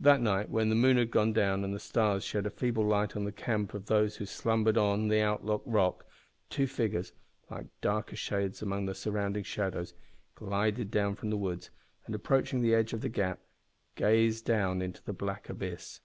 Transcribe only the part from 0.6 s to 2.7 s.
the moon had gone down and the stars shed a